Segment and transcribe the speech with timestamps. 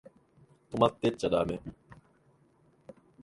[0.71, 1.59] 泊まってっちゃだめ？